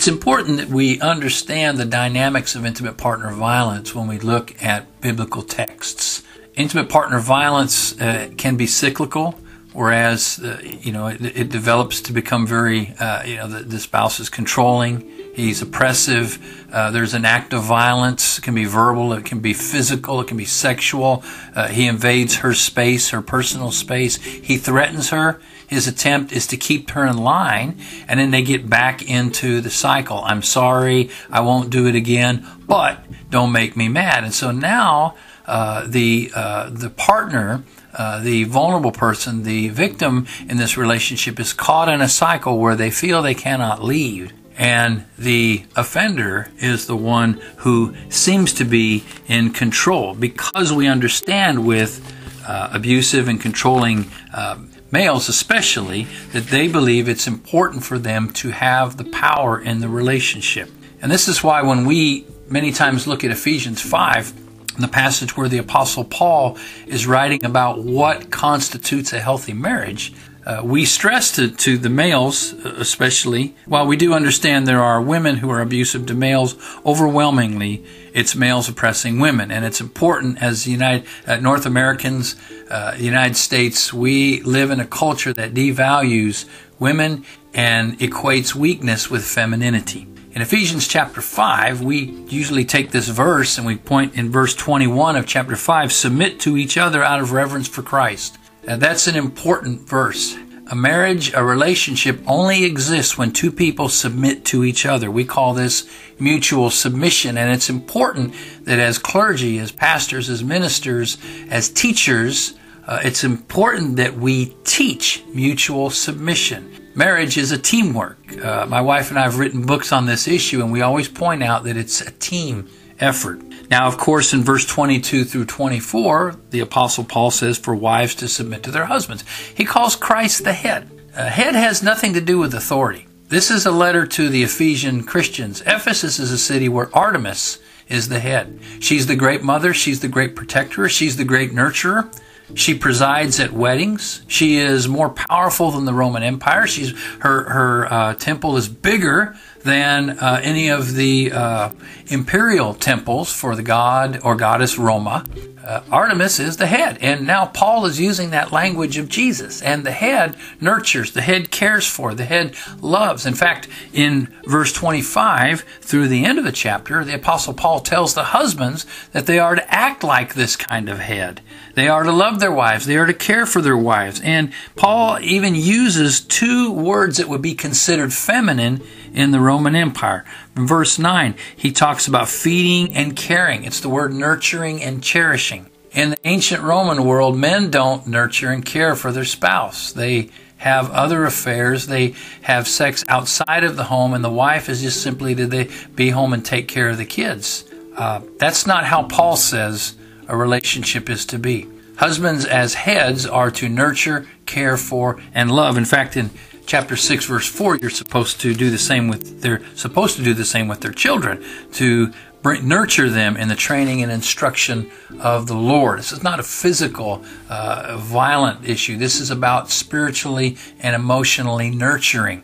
It's 0.00 0.08
important 0.08 0.56
that 0.56 0.68
we 0.70 0.98
understand 0.98 1.76
the 1.76 1.84
dynamics 1.84 2.54
of 2.54 2.64
intimate 2.64 2.96
partner 2.96 3.30
violence 3.32 3.94
when 3.94 4.08
we 4.08 4.18
look 4.18 4.54
at 4.64 5.02
biblical 5.02 5.42
texts. 5.42 6.22
Intimate 6.54 6.88
partner 6.88 7.18
violence 7.18 8.00
uh, 8.00 8.30
can 8.38 8.56
be 8.56 8.66
cyclical, 8.66 9.38
whereas 9.74 10.38
uh, 10.42 10.58
you 10.62 10.90
know 10.90 11.08
it, 11.08 11.20
it, 11.20 11.50
develops 11.50 12.00
to 12.00 12.14
become 12.14 12.46
very 12.46 12.94
uh, 12.98 13.24
you 13.24 13.36
know 13.36 13.46
the, 13.46 13.58
the, 13.62 13.78
spouse 13.78 14.20
is 14.20 14.30
controlling, 14.30 15.06
he's 15.34 15.62
oppressive. 15.62 16.66
Uh, 16.72 16.90
there's 16.90 17.14
an 17.14 17.24
act 17.24 17.52
of 17.52 17.62
violence. 17.62 18.38
It 18.38 18.42
can 18.42 18.54
be 18.54 18.64
verbal, 18.64 19.12
it 19.12 19.24
can 19.24 19.40
be 19.40 19.54
physical, 19.54 20.20
it 20.20 20.28
can 20.28 20.36
be 20.36 20.44
sexual. 20.44 21.24
Uh, 21.54 21.68
he 21.68 21.86
invades 21.86 22.36
her 22.36 22.54
space, 22.54 23.10
her 23.10 23.22
personal 23.22 23.70
space. 23.70 24.16
He 24.16 24.56
threatens 24.56 25.10
her 25.10 25.40
his 25.70 25.86
attempt 25.86 26.32
is 26.32 26.48
to 26.48 26.56
keep 26.56 26.90
her 26.90 27.06
in 27.06 27.16
line, 27.16 27.78
and 28.08 28.18
then 28.18 28.32
they 28.32 28.42
get 28.42 28.68
back 28.68 29.08
into 29.08 29.60
the 29.60 29.70
cycle. 29.70 30.20
I'm 30.24 30.42
sorry, 30.42 31.10
I 31.30 31.42
won't 31.42 31.70
do 31.70 31.86
it 31.86 31.94
again, 31.94 32.44
but 32.66 32.98
don't 33.30 33.52
make 33.52 33.76
me 33.76 33.88
mad. 33.88 34.24
And 34.24 34.34
so 34.34 34.50
now 34.50 35.14
uh, 35.46 35.86
the 35.86 36.32
uh, 36.34 36.70
the 36.70 36.90
partner. 36.90 37.62
Uh, 37.92 38.20
the 38.20 38.44
vulnerable 38.44 38.92
person, 38.92 39.42
the 39.42 39.68
victim 39.68 40.24
in 40.48 40.58
this 40.58 40.76
relationship, 40.76 41.40
is 41.40 41.52
caught 41.52 41.88
in 41.88 42.00
a 42.00 42.08
cycle 42.08 42.56
where 42.56 42.76
they 42.76 42.88
feel 42.88 43.20
they 43.20 43.34
cannot 43.34 43.82
leave. 43.82 44.32
And 44.60 45.06
the 45.16 45.64
offender 45.74 46.50
is 46.58 46.86
the 46.86 46.94
one 46.94 47.40
who 47.56 47.94
seems 48.10 48.52
to 48.52 48.66
be 48.66 49.04
in 49.26 49.54
control 49.54 50.14
because 50.14 50.70
we 50.70 50.86
understand 50.86 51.66
with 51.66 52.04
uh, 52.46 52.68
abusive 52.70 53.26
and 53.26 53.40
controlling 53.40 54.10
uh, 54.34 54.58
males 54.90 55.30
especially, 55.30 56.06
that 56.32 56.48
they 56.48 56.68
believe 56.68 57.08
it's 57.08 57.26
important 57.26 57.84
for 57.84 57.98
them 57.98 58.30
to 58.34 58.50
have 58.50 58.98
the 58.98 59.04
power 59.04 59.58
in 59.58 59.80
the 59.80 59.88
relationship. 59.88 60.68
And 61.00 61.10
this 61.10 61.26
is 61.26 61.42
why 61.42 61.62
when 61.62 61.86
we 61.86 62.26
many 62.46 62.70
times 62.70 63.06
look 63.06 63.24
at 63.24 63.30
Ephesians 63.30 63.80
5, 63.80 64.78
the 64.78 64.88
passage 64.88 65.38
where 65.38 65.48
the 65.48 65.56
Apostle 65.56 66.04
Paul 66.04 66.58
is 66.86 67.06
writing 67.06 67.46
about 67.46 67.82
what 67.82 68.30
constitutes 68.30 69.14
a 69.14 69.20
healthy 69.20 69.54
marriage, 69.54 70.12
uh, 70.50 70.62
we 70.64 70.84
stress 70.84 71.30
to, 71.30 71.48
to 71.48 71.78
the 71.78 71.88
males, 71.88 72.52
uh, 72.54 72.74
especially, 72.78 73.54
while 73.66 73.86
we 73.86 73.96
do 73.96 74.12
understand 74.12 74.66
there 74.66 74.82
are 74.82 75.00
women 75.00 75.36
who 75.36 75.48
are 75.48 75.60
abusive 75.60 76.06
to 76.06 76.14
males, 76.14 76.56
overwhelmingly 76.84 77.84
it's 78.12 78.34
males 78.34 78.68
oppressing 78.68 79.20
women. 79.20 79.52
And 79.52 79.64
it's 79.64 79.80
important 79.80 80.42
as 80.42 80.66
United, 80.66 81.06
uh, 81.24 81.36
North 81.36 81.66
Americans, 81.66 82.34
uh, 82.68 82.96
United 82.98 83.36
States, 83.36 83.92
we 83.92 84.42
live 84.42 84.72
in 84.72 84.80
a 84.80 84.86
culture 84.86 85.32
that 85.32 85.54
devalues 85.54 86.46
women 86.80 87.24
and 87.54 87.96
equates 88.00 88.52
weakness 88.52 89.08
with 89.08 89.24
femininity. 89.24 90.08
In 90.32 90.42
Ephesians 90.42 90.88
chapter 90.88 91.20
5, 91.20 91.80
we 91.80 92.06
usually 92.28 92.64
take 92.64 92.90
this 92.90 93.08
verse 93.08 93.56
and 93.56 93.64
we 93.64 93.76
point 93.76 94.16
in 94.16 94.30
verse 94.32 94.56
21 94.56 95.14
of 95.14 95.26
chapter 95.26 95.54
5 95.54 95.92
submit 95.92 96.40
to 96.40 96.56
each 96.56 96.76
other 96.76 97.04
out 97.04 97.20
of 97.20 97.30
reverence 97.30 97.68
for 97.68 97.82
Christ. 97.82 98.36
Now, 98.66 98.76
that's 98.76 99.06
an 99.06 99.16
important 99.16 99.88
verse. 99.88 100.36
A 100.68 100.76
marriage, 100.76 101.32
a 101.34 101.42
relationship 101.42 102.20
only 102.26 102.64
exists 102.64 103.18
when 103.18 103.32
two 103.32 103.50
people 103.50 103.88
submit 103.88 104.44
to 104.46 104.64
each 104.64 104.86
other. 104.86 105.10
We 105.10 105.24
call 105.24 105.52
this 105.52 105.90
mutual 106.18 106.70
submission. 106.70 107.36
And 107.36 107.52
it's 107.52 107.68
important 107.68 108.34
that 108.64 108.78
as 108.78 108.98
clergy, 108.98 109.58
as 109.58 109.72
pastors, 109.72 110.28
as 110.28 110.44
ministers, 110.44 111.18
as 111.48 111.68
teachers, 111.68 112.54
uh, 112.86 113.00
it's 113.02 113.24
important 113.24 113.96
that 113.96 114.16
we 114.16 114.54
teach 114.64 115.24
mutual 115.34 115.90
submission 115.90 116.70
marriage 116.94 117.38
is 117.38 117.52
a 117.52 117.58
teamwork. 117.58 118.18
Uh, 118.42 118.66
my 118.66 118.80
wife 118.80 119.10
and 119.10 119.18
I 119.18 119.22
have 119.22 119.38
written 119.38 119.64
books 119.64 119.92
on 119.92 120.06
this 120.06 120.26
issue, 120.26 120.62
and 120.62 120.72
we 120.72 120.82
always 120.82 121.08
point 121.08 121.42
out 121.42 121.64
that 121.64 121.76
it's 121.76 122.00
a 122.00 122.10
team 122.10 122.68
effort. 122.98 123.40
Now, 123.70 123.86
of 123.86 123.98
course, 123.98 124.32
in 124.32 124.42
verse 124.42 124.66
22 124.66 125.24
through 125.24 125.44
24, 125.44 126.36
the 126.50 126.58
Apostle 126.58 127.04
Paul 127.04 127.30
says 127.30 127.56
for 127.56 127.74
wives 127.74 128.16
to 128.16 128.26
submit 128.26 128.64
to 128.64 128.72
their 128.72 128.86
husbands. 128.86 129.24
He 129.54 129.64
calls 129.64 129.94
Christ 129.94 130.42
the 130.42 130.52
head. 130.52 130.90
Uh, 131.16 131.26
head 131.26 131.54
has 131.54 131.82
nothing 131.82 132.14
to 132.14 132.20
do 132.20 132.38
with 132.38 132.52
authority. 132.52 133.06
This 133.28 133.48
is 133.48 133.66
a 133.66 133.70
letter 133.70 134.06
to 134.06 134.28
the 134.28 134.42
Ephesian 134.42 135.04
Christians. 135.04 135.60
Ephesus 135.60 136.18
is 136.18 136.32
a 136.32 136.38
city 136.38 136.68
where 136.68 136.90
Artemis 136.92 137.60
is 137.88 138.08
the 138.08 138.18
head. 138.18 138.58
She's 138.80 139.06
the 139.06 139.14
great 139.14 139.42
mother, 139.42 139.72
she's 139.72 140.00
the 140.00 140.08
great 140.08 140.34
protector, 140.34 140.88
she's 140.88 141.16
the 141.16 141.24
great 141.24 141.52
nurturer. 141.52 142.12
She 142.54 142.74
presides 142.74 143.38
at 143.38 143.52
weddings. 143.52 144.22
She 144.26 144.56
is 144.56 144.88
more 144.88 145.10
powerful 145.10 145.70
than 145.70 145.84
the 145.84 145.94
Roman 145.94 146.24
Empire. 146.24 146.66
She's 146.66 146.98
her 147.20 147.48
her 147.48 147.92
uh, 147.92 148.14
temple 148.14 148.56
is 148.56 148.68
bigger 148.68 149.36
than 149.62 150.10
uh, 150.10 150.40
any 150.42 150.68
of 150.68 150.94
the 150.94 151.32
uh, 151.32 151.70
imperial 152.08 152.74
temples 152.74 153.32
for 153.32 153.54
the 153.54 153.62
god 153.62 154.20
or 154.24 154.34
goddess 154.34 154.78
Roma. 154.78 155.24
Uh, 155.62 155.82
Artemis 155.92 156.40
is 156.40 156.56
the 156.56 156.66
head. 156.66 156.98
And 157.02 157.26
now 157.26 157.46
Paul 157.46 157.84
is 157.84 158.00
using 158.00 158.30
that 158.30 158.50
language 158.50 158.96
of 158.96 159.08
Jesus. 159.08 159.60
And 159.60 159.84
the 159.84 159.90
head 159.90 160.34
nurtures, 160.60 161.12
the 161.12 161.20
head 161.20 161.50
cares 161.50 161.86
for, 161.86 162.14
the 162.14 162.24
head 162.24 162.54
loves. 162.80 163.26
In 163.26 163.34
fact, 163.34 163.68
in 163.92 164.34
verse 164.46 164.72
25 164.72 165.60
through 165.80 166.08
the 166.08 166.24
end 166.24 166.38
of 166.38 166.44
the 166.44 166.52
chapter, 166.52 167.04
the 167.04 167.14
Apostle 167.14 167.52
Paul 167.52 167.80
tells 167.80 168.14
the 168.14 168.24
husbands 168.24 168.86
that 169.12 169.26
they 169.26 169.38
are 169.38 169.54
to 169.54 169.74
act 169.74 170.02
like 170.02 170.34
this 170.34 170.56
kind 170.56 170.88
of 170.88 170.98
head. 170.98 171.42
They 171.74 171.88
are 171.88 172.02
to 172.02 172.12
love 172.12 172.40
their 172.40 172.52
wives, 172.52 172.86
they 172.86 172.96
are 172.96 173.06
to 173.06 173.14
care 173.14 173.46
for 173.46 173.60
their 173.60 173.76
wives. 173.76 174.20
And 174.22 174.52
Paul 174.76 175.18
even 175.20 175.54
uses 175.54 176.20
two 176.20 176.72
words 176.72 177.18
that 177.18 177.28
would 177.28 177.42
be 177.42 177.54
considered 177.54 178.12
feminine 178.12 178.82
in 179.12 179.30
the 179.30 179.40
Roman 179.50 179.74
Empire. 179.74 180.24
In 180.56 180.64
verse 180.64 180.96
9, 180.96 181.34
he 181.56 181.72
talks 181.72 182.06
about 182.06 182.28
feeding 182.28 182.94
and 182.94 183.16
caring. 183.16 183.64
It's 183.64 183.80
the 183.80 183.88
word 183.88 184.14
nurturing 184.14 184.80
and 184.80 185.02
cherishing. 185.02 185.68
In 185.90 186.10
the 186.10 186.18
ancient 186.22 186.62
Roman 186.62 187.04
world, 187.04 187.36
men 187.36 187.68
don't 187.68 188.06
nurture 188.06 188.52
and 188.52 188.64
care 188.64 188.94
for 188.94 189.10
their 189.10 189.24
spouse. 189.24 189.90
They 189.92 190.30
have 190.58 190.88
other 190.92 191.24
affairs. 191.24 191.88
They 191.88 192.14
have 192.42 192.68
sex 192.68 193.04
outside 193.08 193.64
of 193.64 193.74
the 193.76 193.84
home, 193.84 194.14
and 194.14 194.22
the 194.22 194.30
wife 194.30 194.68
is 194.68 194.82
just 194.82 195.02
simply 195.02 195.34
to 195.34 195.68
be 195.96 196.10
home 196.10 196.32
and 196.32 196.44
take 196.44 196.68
care 196.68 196.88
of 196.88 196.96
the 196.96 197.04
kids. 197.04 197.64
Uh, 197.96 198.20
that's 198.38 198.68
not 198.68 198.84
how 198.84 199.02
Paul 199.02 199.36
says 199.36 199.96
a 200.28 200.36
relationship 200.36 201.10
is 201.10 201.26
to 201.26 201.40
be. 201.40 201.66
Husbands, 201.96 202.44
as 202.46 202.74
heads, 202.74 203.26
are 203.26 203.50
to 203.50 203.68
nurture, 203.68 204.28
care 204.46 204.76
for, 204.76 205.20
and 205.34 205.50
love. 205.50 205.76
In 205.76 205.84
fact, 205.84 206.16
in 206.16 206.30
chapter 206.66 206.96
6 206.96 207.24
verse 207.24 207.48
4 207.48 207.76
you're 207.76 207.90
supposed 207.90 208.40
to 208.40 208.54
do 208.54 208.70
the 208.70 208.78
same 208.78 209.08
with 209.08 209.40
they're 209.40 209.62
supposed 209.74 210.16
to 210.16 210.22
do 210.22 210.34
the 210.34 210.44
same 210.44 210.68
with 210.68 210.80
their 210.80 210.92
children 210.92 211.44
to 211.72 212.12
bring, 212.42 212.66
nurture 212.66 213.08
them 213.08 213.36
in 213.36 213.48
the 213.48 213.56
training 213.56 214.02
and 214.02 214.10
instruction 214.10 214.90
of 215.20 215.46
the 215.46 215.54
lord. 215.54 215.98
This 215.98 216.12
is 216.12 216.22
not 216.22 216.40
a 216.40 216.44
physical 216.44 217.24
uh, 217.48 217.96
violent 217.98 218.68
issue. 218.68 218.96
This 218.96 219.20
is 219.20 219.30
about 219.30 219.70
spiritually 219.70 220.56
and 220.80 220.94
emotionally 220.94 221.70
nurturing. 221.70 222.42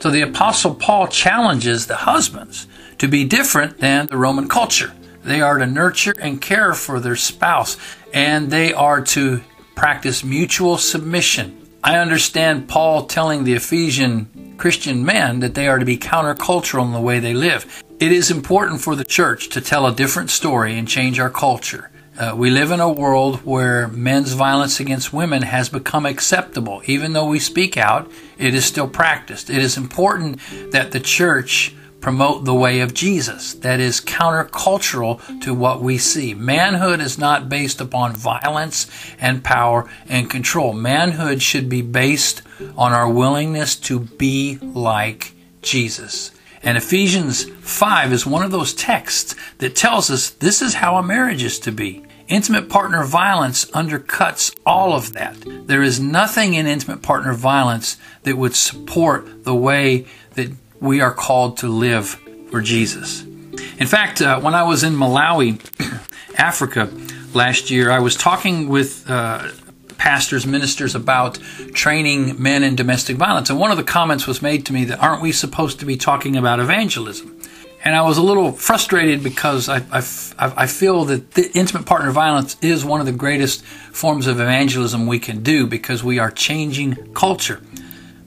So 0.00 0.10
the 0.10 0.22
apostle 0.22 0.74
paul 0.74 1.08
challenges 1.08 1.86
the 1.86 1.96
husbands 1.96 2.66
to 2.98 3.08
be 3.08 3.24
different 3.24 3.78
than 3.78 4.06
the 4.06 4.16
roman 4.16 4.48
culture. 4.48 4.92
They 5.24 5.40
are 5.40 5.58
to 5.58 5.66
nurture 5.66 6.14
and 6.20 6.40
care 6.40 6.74
for 6.74 7.00
their 7.00 7.16
spouse 7.16 7.76
and 8.14 8.50
they 8.50 8.72
are 8.72 9.00
to 9.02 9.42
practice 9.74 10.24
mutual 10.24 10.76
submission 10.76 11.57
I 11.82 11.98
understand 11.98 12.68
Paul 12.68 13.06
telling 13.06 13.44
the 13.44 13.54
Ephesian 13.54 14.54
Christian 14.58 15.04
men 15.04 15.38
that 15.40 15.54
they 15.54 15.68
are 15.68 15.78
to 15.78 15.84
be 15.84 15.96
countercultural 15.96 16.84
in 16.84 16.92
the 16.92 17.00
way 17.00 17.20
they 17.20 17.34
live. 17.34 17.84
It 18.00 18.10
is 18.10 18.30
important 18.30 18.80
for 18.80 18.96
the 18.96 19.04
church 19.04 19.48
to 19.50 19.60
tell 19.60 19.86
a 19.86 19.94
different 19.94 20.30
story 20.30 20.76
and 20.76 20.88
change 20.88 21.20
our 21.20 21.30
culture. 21.30 21.90
Uh, 22.18 22.34
we 22.36 22.50
live 22.50 22.72
in 22.72 22.80
a 22.80 22.90
world 22.90 23.36
where 23.44 23.86
men's 23.86 24.32
violence 24.32 24.80
against 24.80 25.12
women 25.12 25.42
has 25.42 25.68
become 25.68 26.04
acceptable. 26.04 26.82
Even 26.86 27.12
though 27.12 27.28
we 27.28 27.38
speak 27.38 27.76
out, 27.76 28.10
it 28.38 28.54
is 28.54 28.64
still 28.64 28.88
practiced. 28.88 29.48
It 29.48 29.58
is 29.58 29.76
important 29.76 30.40
that 30.72 30.90
the 30.90 30.98
church 30.98 31.76
promote 32.00 32.44
the 32.44 32.54
way 32.54 32.80
of 32.80 32.94
Jesus 32.94 33.54
that 33.54 33.80
is 33.80 34.00
countercultural 34.00 35.40
to 35.42 35.54
what 35.54 35.80
we 35.80 35.98
see. 35.98 36.34
Manhood 36.34 37.00
is 37.00 37.18
not 37.18 37.48
based 37.48 37.80
upon 37.80 38.14
violence 38.14 38.86
and 39.18 39.44
power 39.44 39.90
and 40.08 40.30
control. 40.30 40.72
Manhood 40.72 41.42
should 41.42 41.68
be 41.68 41.82
based 41.82 42.42
on 42.76 42.92
our 42.92 43.10
willingness 43.10 43.76
to 43.76 44.00
be 44.00 44.58
like 44.62 45.34
Jesus. 45.62 46.32
And 46.62 46.76
Ephesians 46.76 47.44
5 47.44 48.12
is 48.12 48.26
one 48.26 48.44
of 48.44 48.50
those 48.50 48.74
texts 48.74 49.34
that 49.58 49.76
tells 49.76 50.10
us 50.10 50.30
this 50.30 50.60
is 50.60 50.74
how 50.74 50.96
a 50.96 51.02
marriage 51.02 51.42
is 51.42 51.58
to 51.60 51.72
be. 51.72 52.04
Intimate 52.26 52.68
partner 52.68 53.04
violence 53.04 53.64
undercuts 53.66 54.54
all 54.66 54.92
of 54.92 55.14
that. 55.14 55.36
There 55.66 55.82
is 55.82 55.98
nothing 55.98 56.54
in 56.54 56.66
intimate 56.66 57.00
partner 57.00 57.32
violence 57.32 57.96
that 58.24 58.36
would 58.36 58.54
support 58.54 59.44
the 59.44 59.54
way 59.54 60.06
that 60.34 60.52
we 60.80 61.00
are 61.00 61.12
called 61.12 61.58
to 61.58 61.68
live 61.68 62.08
for 62.50 62.60
Jesus. 62.60 63.22
In 63.78 63.86
fact, 63.86 64.20
uh, 64.20 64.40
when 64.40 64.54
I 64.54 64.62
was 64.64 64.82
in 64.82 64.94
Malawi, 64.94 65.60
Africa, 66.38 66.90
last 67.34 67.70
year, 67.70 67.90
I 67.90 68.00
was 68.00 68.16
talking 68.16 68.68
with 68.68 69.08
uh, 69.08 69.50
pastors, 69.98 70.46
ministers 70.46 70.94
about 70.94 71.38
training 71.74 72.40
men 72.40 72.62
in 72.62 72.76
domestic 72.76 73.16
violence. 73.16 73.50
And 73.50 73.58
one 73.58 73.70
of 73.70 73.76
the 73.76 73.84
comments 73.84 74.26
was 74.26 74.40
made 74.40 74.64
to 74.66 74.72
me 74.72 74.84
that 74.84 75.00
aren't 75.00 75.22
we 75.22 75.32
supposed 75.32 75.80
to 75.80 75.86
be 75.86 75.96
talking 75.96 76.36
about 76.36 76.60
evangelism? 76.60 77.34
And 77.84 77.94
I 77.94 78.02
was 78.02 78.18
a 78.18 78.22
little 78.22 78.52
frustrated 78.52 79.22
because 79.22 79.68
I, 79.68 79.78
I, 79.92 80.02
I 80.38 80.66
feel 80.66 81.04
that 81.06 81.38
intimate 81.54 81.86
partner 81.86 82.10
violence 82.10 82.56
is 82.60 82.84
one 82.84 83.00
of 83.00 83.06
the 83.06 83.12
greatest 83.12 83.64
forms 83.64 84.26
of 84.26 84.40
evangelism 84.40 85.06
we 85.06 85.18
can 85.18 85.42
do 85.42 85.66
because 85.66 86.02
we 86.02 86.18
are 86.18 86.30
changing 86.30 87.12
culture. 87.14 87.62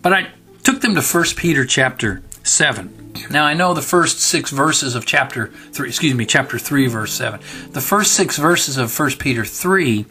But 0.02 0.14
I 0.14 0.32
took 0.64 0.82
them 0.82 0.96
to 0.96 1.02
1 1.02 1.26
Peter 1.36 1.66
chapter 1.66 2.22
7. 2.44 3.14
Now 3.30 3.46
I 3.46 3.54
know 3.54 3.74
the 3.74 3.82
first 3.82 4.20
six 4.20 4.52
verses 4.52 4.96
of 4.96 5.06
chapter 5.06 5.48
3, 5.48 5.88
excuse 5.88 6.16
me, 6.16 6.26
chapter 6.26 6.58
3, 6.58 6.88
verse 6.88 7.14
7. 7.14 7.40
The 7.72 7.82
first 7.82 8.14
six 8.14 8.38
verses 8.38 8.78
of 8.78 8.98
1 8.98 9.12
Peter 9.12 9.46
3 9.46 10.06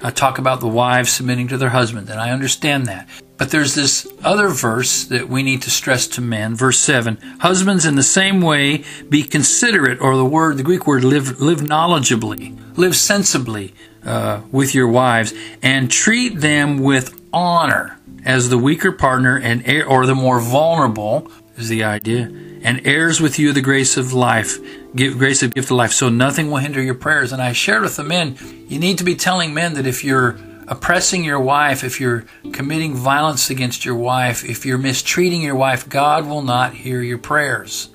uh, 0.00 0.10
talk 0.10 0.38
about 0.38 0.60
the 0.60 0.68
wives 0.68 1.10
submitting 1.10 1.48
to 1.48 1.58
their 1.58 1.70
husband, 1.70 2.08
and 2.08 2.20
I 2.20 2.30
understand 2.30 2.86
that. 2.86 3.08
But 3.36 3.50
there's 3.50 3.74
this 3.74 4.06
other 4.24 4.48
verse 4.48 5.04
that 5.04 5.28
we 5.28 5.42
need 5.42 5.62
to 5.62 5.70
stress 5.70 6.08
to 6.08 6.20
men, 6.20 6.56
verse 6.56 6.78
7. 6.78 7.16
Husbands, 7.40 7.84
in 7.84 7.94
the 7.94 8.02
same 8.02 8.40
way, 8.40 8.84
be 9.08 9.22
considerate, 9.22 10.00
or 10.00 10.16
the 10.16 10.24
word, 10.24 10.56
the 10.56 10.64
Greek 10.64 10.86
word, 10.86 11.04
live, 11.04 11.40
live 11.40 11.60
knowledgeably, 11.60 12.58
live 12.76 12.96
sensibly 12.96 13.74
uh, 14.04 14.42
with 14.50 14.74
your 14.74 14.88
wives, 14.88 15.32
and 15.62 15.90
treat 15.90 16.40
them 16.40 16.78
with 16.78 17.20
honor 17.32 17.98
as 18.24 18.48
the 18.48 18.58
weaker 18.58 18.92
partner 18.92 19.38
and 19.38 19.66
or 19.84 20.04
the 20.06 20.14
more 20.14 20.40
vulnerable 20.40 21.30
is 21.58 21.68
the 21.68 21.84
idea. 21.84 22.30
And 22.62 22.86
heirs 22.86 23.20
with 23.20 23.38
you 23.38 23.52
the 23.52 23.60
grace 23.60 23.96
of 23.96 24.12
life, 24.12 24.58
give 24.94 25.18
grace 25.18 25.42
of 25.42 25.54
gift 25.54 25.70
of 25.70 25.76
life, 25.76 25.92
so 25.92 26.08
nothing 26.08 26.50
will 26.50 26.58
hinder 26.58 26.82
your 26.82 26.94
prayers. 26.94 27.32
And 27.32 27.40
I 27.40 27.52
shared 27.52 27.82
with 27.82 27.96
the 27.96 28.04
men, 28.04 28.36
you 28.68 28.78
need 28.78 28.98
to 28.98 29.04
be 29.04 29.14
telling 29.14 29.54
men 29.54 29.74
that 29.74 29.86
if 29.86 30.04
you're 30.04 30.38
oppressing 30.66 31.24
your 31.24 31.40
wife, 31.40 31.82
if 31.84 32.00
you're 32.00 32.24
committing 32.52 32.94
violence 32.94 33.50
against 33.50 33.84
your 33.84 33.94
wife, 33.94 34.44
if 34.44 34.66
you're 34.66 34.78
mistreating 34.78 35.42
your 35.42 35.54
wife, 35.54 35.88
God 35.88 36.26
will 36.26 36.42
not 36.42 36.74
hear 36.74 37.00
your 37.00 37.18
prayers. 37.18 37.90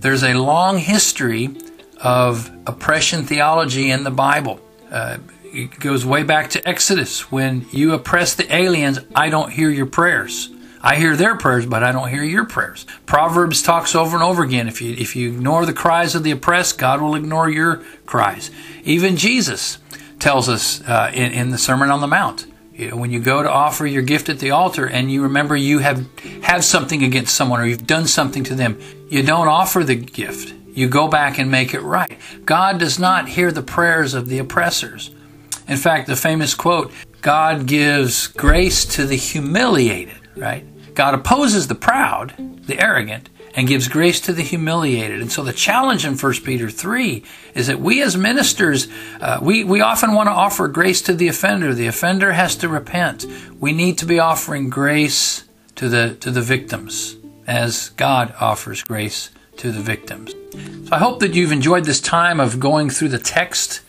There's 0.00 0.22
a 0.22 0.34
long 0.34 0.78
history 0.78 1.56
of 1.98 2.50
oppression 2.66 3.24
theology 3.24 3.90
in 3.90 4.04
the 4.04 4.10
Bible. 4.10 4.60
Uh, 4.90 5.18
it 5.44 5.78
goes 5.78 6.04
way 6.04 6.22
back 6.22 6.50
to 6.50 6.68
Exodus. 6.68 7.30
When 7.30 7.66
you 7.72 7.92
oppress 7.92 8.34
the 8.34 8.52
aliens, 8.54 8.98
I 9.14 9.28
don't 9.28 9.50
hear 9.50 9.70
your 9.70 9.86
prayers. 9.86 10.50
I 10.82 10.96
hear 10.96 11.16
their 11.16 11.36
prayers, 11.36 11.64
but 11.64 11.84
I 11.84 11.92
don't 11.92 12.08
hear 12.08 12.24
your 12.24 12.44
prayers. 12.44 12.86
Proverbs 13.06 13.62
talks 13.62 13.94
over 13.94 14.16
and 14.16 14.24
over 14.24 14.42
again. 14.42 14.66
If 14.66 14.82
you 14.82 14.94
if 14.94 15.14
you 15.14 15.32
ignore 15.32 15.64
the 15.64 15.72
cries 15.72 16.14
of 16.14 16.24
the 16.24 16.32
oppressed, 16.32 16.76
God 16.76 17.00
will 17.00 17.14
ignore 17.14 17.48
your 17.48 17.76
cries. 18.04 18.50
Even 18.82 19.16
Jesus 19.16 19.78
tells 20.18 20.48
us 20.48 20.82
uh, 20.82 21.10
in, 21.14 21.32
in 21.32 21.50
the 21.50 21.58
Sermon 21.58 21.90
on 21.90 22.00
the 22.00 22.08
Mount. 22.08 22.46
You 22.74 22.90
know, 22.90 22.96
when 22.96 23.12
you 23.12 23.20
go 23.20 23.42
to 23.42 23.50
offer 23.50 23.86
your 23.86 24.02
gift 24.02 24.28
at 24.28 24.38
the 24.40 24.50
altar 24.50 24.86
and 24.88 25.10
you 25.10 25.22
remember 25.22 25.54
you 25.54 25.78
have 25.78 26.06
have 26.42 26.64
something 26.64 27.04
against 27.04 27.34
someone 27.34 27.60
or 27.60 27.66
you've 27.66 27.86
done 27.86 28.06
something 28.06 28.42
to 28.44 28.54
them, 28.54 28.80
you 29.08 29.22
don't 29.22 29.48
offer 29.48 29.84
the 29.84 29.94
gift. 29.94 30.54
You 30.74 30.88
go 30.88 31.06
back 31.06 31.38
and 31.38 31.50
make 31.50 31.74
it 31.74 31.82
right. 31.82 32.18
God 32.44 32.78
does 32.78 32.98
not 32.98 33.28
hear 33.28 33.52
the 33.52 33.62
prayers 33.62 34.14
of 34.14 34.28
the 34.28 34.38
oppressors. 34.38 35.10
In 35.68 35.76
fact, 35.76 36.06
the 36.06 36.16
famous 36.16 36.54
quote, 36.54 36.90
God 37.20 37.66
gives 37.66 38.26
grace 38.26 38.84
to 38.96 39.06
the 39.06 39.16
humiliated, 39.16 40.16
right? 40.34 40.64
God 40.94 41.14
opposes 41.14 41.68
the 41.68 41.74
proud, 41.74 42.34
the 42.66 42.80
arrogant, 42.80 43.28
and 43.54 43.68
gives 43.68 43.88
grace 43.88 44.20
to 44.22 44.32
the 44.32 44.42
humiliated. 44.42 45.20
And 45.20 45.30
so 45.30 45.42
the 45.42 45.52
challenge 45.52 46.04
in 46.04 46.16
1 46.16 46.32
Peter 46.44 46.70
3 46.70 47.22
is 47.54 47.66
that 47.66 47.80
we 47.80 48.02
as 48.02 48.16
ministers, 48.16 48.88
uh, 49.20 49.38
we, 49.42 49.64
we 49.64 49.80
often 49.80 50.12
want 50.12 50.28
to 50.28 50.32
offer 50.32 50.68
grace 50.68 51.02
to 51.02 51.14
the 51.14 51.28
offender. 51.28 51.74
The 51.74 51.86
offender 51.86 52.32
has 52.32 52.56
to 52.56 52.68
repent. 52.68 53.26
We 53.58 53.72
need 53.72 53.98
to 53.98 54.06
be 54.06 54.18
offering 54.18 54.70
grace 54.70 55.44
to 55.76 55.88
the, 55.88 56.14
to 56.20 56.30
the 56.30 56.40
victims 56.40 57.16
as 57.46 57.90
God 57.90 58.34
offers 58.40 58.82
grace 58.82 59.30
to 59.58 59.70
the 59.70 59.80
victims. 59.80 60.32
So 60.88 60.88
I 60.92 60.98
hope 60.98 61.20
that 61.20 61.34
you've 61.34 61.52
enjoyed 61.52 61.84
this 61.84 62.00
time 62.00 62.40
of 62.40 62.58
going 62.58 62.88
through 62.90 63.08
the 63.08 63.18
text. 63.18 63.80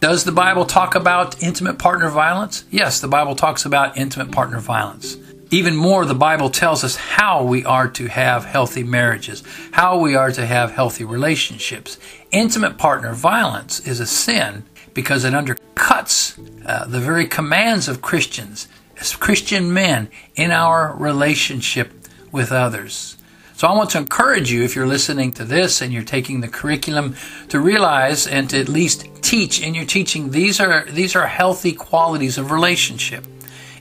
Does 0.00 0.24
the 0.24 0.32
Bible 0.32 0.64
talk 0.64 0.94
about 0.94 1.42
intimate 1.42 1.78
partner 1.78 2.08
violence? 2.08 2.64
Yes, 2.70 3.00
the 3.00 3.08
Bible 3.08 3.34
talks 3.34 3.66
about 3.66 3.98
intimate 3.98 4.32
partner 4.32 4.60
violence. 4.60 5.16
Even 5.52 5.74
more, 5.74 6.04
the 6.04 6.14
Bible 6.14 6.48
tells 6.48 6.84
us 6.84 6.94
how 6.94 7.42
we 7.42 7.64
are 7.64 7.88
to 7.88 8.06
have 8.06 8.44
healthy 8.44 8.84
marriages, 8.84 9.42
how 9.72 9.98
we 9.98 10.14
are 10.14 10.30
to 10.30 10.46
have 10.46 10.70
healthy 10.70 11.02
relationships. 11.02 11.98
Intimate 12.30 12.78
partner 12.78 13.12
violence 13.14 13.80
is 13.80 13.98
a 13.98 14.06
sin 14.06 14.64
because 14.94 15.24
it 15.24 15.32
undercuts 15.32 16.38
uh, 16.64 16.86
the 16.86 17.00
very 17.00 17.26
commands 17.26 17.88
of 17.88 18.00
Christians, 18.00 18.68
as 19.00 19.16
Christian 19.16 19.72
men, 19.74 20.08
in 20.36 20.52
our 20.52 20.94
relationship 20.96 21.92
with 22.30 22.52
others. 22.52 23.16
So 23.56 23.66
I 23.66 23.74
want 23.74 23.90
to 23.90 23.98
encourage 23.98 24.52
you, 24.52 24.62
if 24.62 24.76
you're 24.76 24.86
listening 24.86 25.32
to 25.32 25.44
this 25.44 25.82
and 25.82 25.92
you're 25.92 26.04
taking 26.04 26.40
the 26.40 26.48
curriculum, 26.48 27.16
to 27.48 27.58
realize 27.58 28.26
and 28.26 28.48
to 28.50 28.60
at 28.60 28.68
least 28.68 29.06
teach 29.20 29.60
in 29.60 29.74
your 29.74 29.84
teaching 29.84 30.30
these 30.30 30.60
are 30.60 30.86
these 30.90 31.14
are 31.14 31.26
healthy 31.26 31.72
qualities 31.72 32.38
of 32.38 32.52
relationship. 32.52 33.26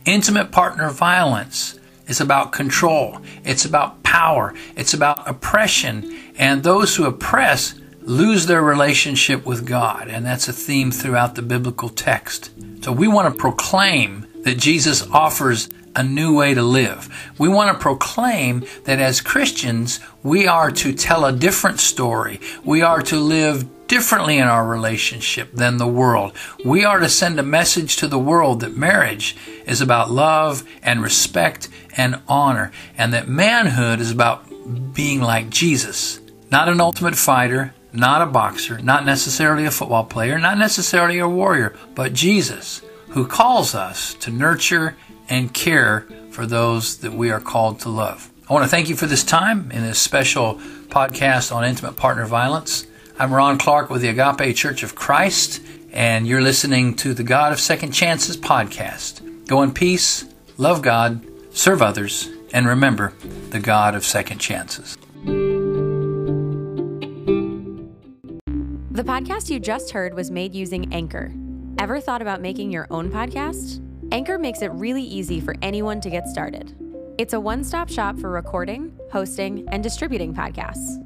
Intimate 0.10 0.52
partner 0.52 0.90
violence 0.90 1.80
is 2.08 2.20
about 2.20 2.52
control, 2.52 3.22
it's 3.44 3.64
about 3.64 4.02
power, 4.02 4.56
it's 4.76 4.96
about 4.96 5.30
oppression, 5.30 6.18
and 6.36 6.64
those 6.64 6.96
who 6.96 7.06
oppress 7.06 7.76
lose 8.02 8.48
their 8.48 8.64
relationship 8.64 9.46
with 9.46 9.68
God. 9.68 10.08
And 10.08 10.26
that's 10.26 10.48
a 10.48 10.54
theme 10.54 10.90
throughout 10.90 11.36
the 11.36 11.44
biblical 11.44 11.90
text. 11.90 12.50
So 12.84 12.92
we 12.92 13.08
want 13.08 13.32
to 13.32 13.40
proclaim 13.40 14.26
that 14.46 14.58
Jesus 14.58 15.06
offers 15.12 15.70
a 15.96 16.02
new 16.02 16.36
way 16.36 16.56
to 16.56 16.64
live. 16.64 17.32
We 17.38 17.48
want 17.48 17.72
to 17.72 17.80
proclaim 17.80 18.66
that 18.86 19.00
as 19.00 19.22
Christians, 19.22 20.00
we 20.24 20.48
are 20.48 20.72
to 20.72 20.92
tell 20.92 21.24
a 21.24 21.32
different 21.32 21.80
story. 21.80 22.40
We 22.64 22.82
are 22.82 23.04
to 23.04 23.16
live 23.16 23.64
differently 23.90 24.38
in 24.38 24.48
our 24.48 24.66
relationship 24.66 25.52
than 25.52 25.76
the 25.78 25.88
world. 25.88 26.32
We 26.64 26.86
are 26.86 27.00
to 27.00 27.10
send 27.10 27.38
a 27.40 27.44
message 27.44 27.98
to 27.98 28.08
the 28.08 28.20
world 28.20 28.62
that 28.62 28.78
marriage 28.78 29.36
is 29.66 29.82
about 29.82 30.12
love 30.12 30.64
and 30.82 31.02
respect 31.02 31.68
and 31.98 32.22
honor, 32.28 32.72
and 32.98 33.14
that 33.14 33.28
manhood 33.28 34.00
is 34.00 34.12
about 34.12 34.94
being 34.94 35.20
like 35.20 35.50
Jesus. 35.50 36.22
Not 36.52 36.70
an 36.70 36.80
ultimate 36.80 37.16
fighter, 37.16 37.74
not 37.92 38.22
a 38.22 38.28
boxer, 38.28 38.78
not 38.78 39.06
necessarily 39.06 39.66
a 39.66 39.72
football 39.72 40.06
player, 40.06 40.38
not 40.38 40.58
necessarily 40.58 41.18
a 41.18 41.28
warrior, 41.28 41.76
but 41.96 42.14
Jesus, 42.14 42.82
who 43.10 43.28
calls 43.28 43.74
us 43.74 44.14
to 44.16 44.32
nurture 44.32 44.96
and 45.28 45.54
care 45.54 46.08
for 46.30 46.46
those 46.46 47.00
that 47.00 47.14
we 47.14 47.32
are 47.32 47.42
called 47.42 47.80
to 47.82 47.90
love. 47.90 48.32
I 48.48 48.54
want 48.54 48.64
to 48.66 48.70
thank 48.70 48.90
you 48.90 48.96
for 48.96 49.08
this 49.08 49.24
time 49.24 49.72
in 49.72 49.82
this 49.82 50.00
special 50.00 50.56
podcast 50.90 51.56
on 51.56 51.66
intimate 51.66 51.98
partner 51.98 52.26
violence. 52.26 52.86
I'm 53.22 53.34
Ron 53.34 53.58
Clark 53.58 53.90
with 53.90 54.02
the 54.02 54.08
Agape 54.08 54.56
Church 54.56 54.82
of 54.82 54.96
Christ, 54.96 55.62
and 55.92 56.26
you're 56.26 56.40
listening 56.40 56.96
to 56.96 57.14
the 57.14 57.26
God 57.26 57.52
of 57.52 57.60
Second 57.60 57.92
Chances 57.92 58.38
podcast. 58.38 59.46
Go 59.46 59.62
in 59.62 59.74
peace, 59.74 60.24
love 60.56 60.82
God, 60.82 61.22
serve 61.54 61.82
others, 61.82 62.30
and 62.54 62.66
remember 62.66 63.12
the 63.50 63.60
God 63.60 63.94
of 63.94 64.06
second 64.06 64.38
chances. 64.38 64.96
The 68.90 69.04
podcast 69.04 69.50
you 69.50 69.60
just 69.60 69.92
heard 69.92 70.14
was 70.14 70.32
made 70.32 70.56
using 70.56 70.94
Anchor. 70.94 71.34
Ever 71.78 72.00
thought 72.00 72.22
about 72.22 72.40
making 72.40 72.72
your 72.72 72.88
own 72.90 73.12
podcast? 73.12 73.86
Anchor 74.14 74.40
makes 74.40 74.62
it 74.62 74.72
really 74.72 75.04
easy 75.04 75.42
for 75.42 75.56
anyone 75.62 76.00
to 76.00 76.10
get 76.10 76.26
started. 76.30 76.74
It's 77.18 77.34
a 77.34 77.40
one 77.40 77.66
stop 77.66 77.90
shop 77.90 78.18
for 78.18 78.30
recording, 78.30 78.98
hosting, 79.12 79.68
and 79.68 79.84
distributing 79.84 80.34
podcasts. 80.34 81.06